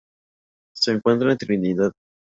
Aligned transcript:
Se 0.73 0.93
encuentra 0.93 1.31
en 1.31 1.37
Trinidad. 1.37 1.93